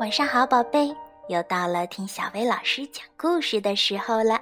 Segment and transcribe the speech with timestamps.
[0.00, 0.94] 晚上好，宝贝！
[1.26, 4.40] 又到了听小薇老师讲故事的时候了。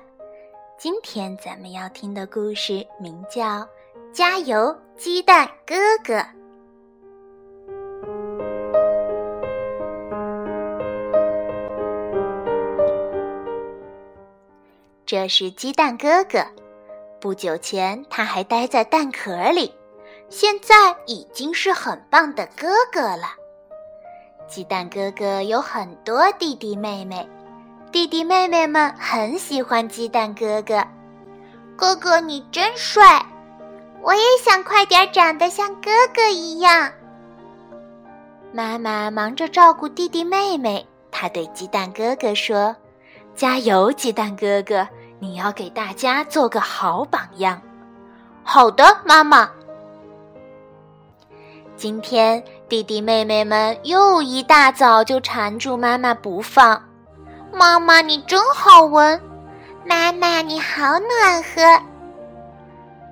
[0.77, 3.43] 今天咱们要听的故事名叫
[4.13, 5.75] 《加油，鸡蛋哥
[6.05, 6.15] 哥》。
[15.07, 16.45] 这是鸡蛋哥哥。
[17.19, 19.75] 不久前他还待在蛋壳里，
[20.29, 23.46] 现在已经是很棒的哥哥了。
[24.49, 27.29] 鸡蛋哥哥有很多弟弟妹妹，
[27.91, 30.83] 弟弟妹妹们很喜欢鸡蛋哥哥。
[31.77, 33.27] 哥哥你真帅，
[34.03, 36.91] 我也想快点长得像哥哥一样。
[38.53, 42.75] 妈妈忙着照顾弟弟妹妹，她对鸡蛋哥哥说
[43.35, 44.87] ：“加油，鸡蛋哥哥，
[45.19, 47.61] 你要给大家做个好榜样。”
[48.45, 49.51] 好的，妈妈。
[51.77, 52.43] 今天。
[52.69, 56.83] 弟弟妹妹们又一大早就缠住妈妈不放。
[57.53, 59.21] 妈妈，你真好闻！
[59.85, 61.81] 妈妈，你好暖和。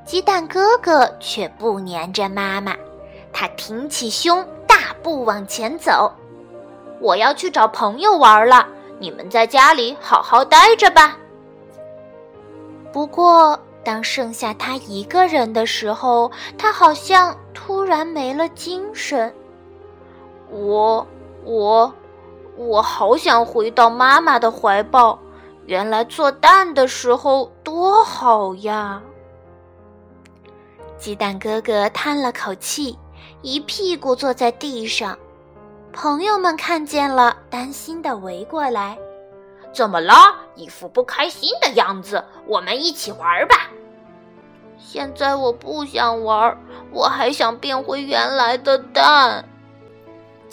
[0.05, 2.75] 鸡蛋哥哥却不粘着妈妈，
[3.32, 6.12] 他挺起胸，大步往前走。
[7.00, 8.66] 我要去找朋友玩了，
[8.98, 11.16] 你们在家里好好待着吧。
[12.92, 19.32] 不过，当剩下他一个人的时候，他好像突然没了精神。
[20.50, 21.06] 我
[21.45, 21.92] 我
[22.56, 25.19] 我好想回到妈妈的怀抱，
[25.67, 29.03] 原来做蛋的时候多好呀！
[30.97, 32.98] 鸡蛋哥哥叹了口气，
[33.42, 35.19] 一屁股坐在地上。
[35.92, 38.98] 朋友们看见了，担心的围过来
[39.72, 40.15] ：“怎么了？
[40.55, 42.25] 一副不开心的样子。
[42.47, 43.70] 我们一起玩吧。”
[44.78, 46.56] 现在我不想玩，
[46.92, 49.44] 我还想变回原来的蛋。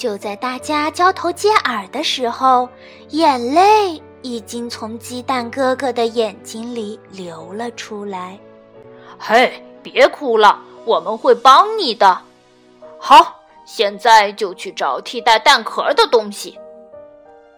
[0.02, 2.68] 就在大家交头接耳的时候，
[3.10, 8.36] 眼泪已经从鸡蛋哥哥的眼睛里流了出来。
[9.20, 12.20] 嘿，别哭了，我们会帮你的。
[12.98, 16.60] 好，现在就去找替代蛋壳的东西。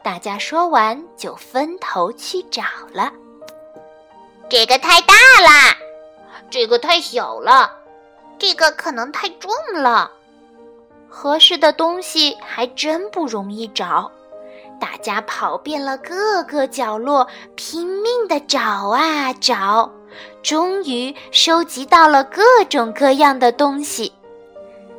[0.03, 2.61] 大家说完就分头去找
[2.91, 3.09] 了。
[4.49, 5.77] 这个太大了，
[6.49, 7.73] 这个太小了，
[8.37, 10.11] 这个可能太重了。
[11.15, 14.11] 合适的东西还真不容易找，
[14.81, 19.91] 大家跑遍了各个角落，拼命的找啊找，
[20.41, 24.11] 终于收集到了各种各样的东西。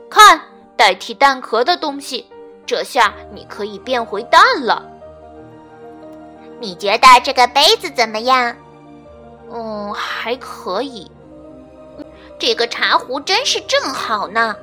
[0.08, 0.40] 看，
[0.76, 2.24] 代替蛋壳的东西，
[2.64, 4.86] 这下你可以变回蛋了。
[6.60, 8.56] 你觉得这个杯子怎么样？
[9.52, 11.10] 嗯，还可以。
[12.38, 14.54] 这个茶壶真是正好呢。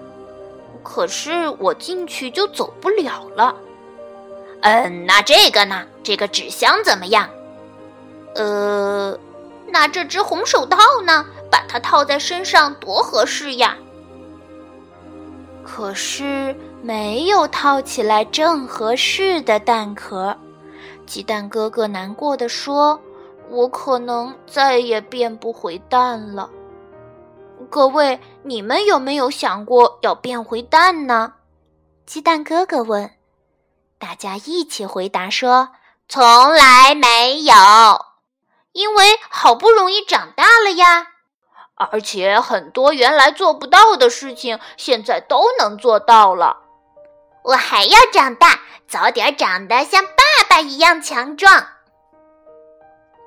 [0.84, 3.56] 可是我进去就走不了了。
[4.62, 5.86] 嗯，那这个呢？
[6.04, 7.30] 这个纸箱怎么样？
[8.36, 9.18] 呃，
[9.68, 11.26] 那这只红手套呢？
[11.50, 13.76] 把它套在身上多合适呀！
[15.64, 20.36] 可是没有套起来正合适的蛋壳。
[21.06, 23.00] 鸡蛋哥哥难过的说
[23.50, 26.50] ：“我可能再也变不回蛋了。”
[27.70, 31.34] 各位，你们有没有想过要变回蛋呢？
[32.06, 33.12] 鸡蛋哥哥问。
[33.98, 35.70] 大家一起回答说
[36.10, 37.54] ：“从来没有，
[38.72, 41.08] 因为好不容易长大了呀，
[41.76, 46.58] 而且很多原来做不到的事情，现在都能做到了。
[47.44, 51.68] 我还要长大，早点长得像爸爸一样强壮。”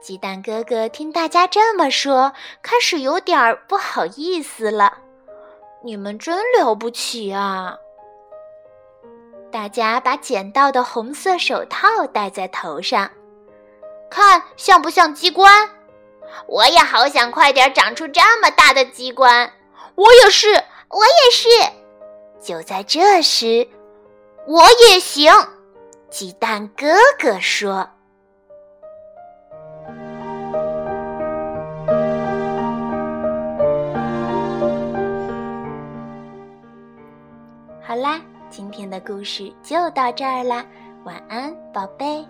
[0.05, 4.99] 鸡蛋哥哥听大家这么说，开始有点不好意思了。
[5.83, 7.79] 你们真了不起啊！
[9.51, 13.11] 大家把捡到的红色手套戴在头上，
[14.11, 15.71] 看像不像机关？
[16.49, 19.51] 我也好想快点长出这么大的机关。
[19.95, 20.53] 我也是，
[20.91, 21.49] 我也是。
[22.43, 23.67] 就在这时，
[24.47, 25.33] 我也行。
[26.11, 27.89] 鸡蛋哥哥说。
[37.87, 40.65] 好啦，今天的故事就到这儿啦，
[41.05, 42.25] 晚安，宝贝。